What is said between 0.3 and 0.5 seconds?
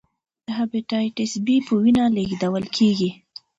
د